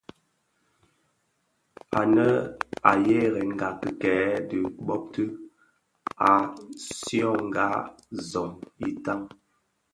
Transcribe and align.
Ànë 1.99 2.27
à 2.91 2.91
yerênga 3.05 3.67
rikêê 3.83 4.27
di 4.49 4.59
bôbti, 4.85 5.23
à 6.29 6.33
syongà 6.97 7.67
zɔng 8.29 8.53
itan. 8.89 9.21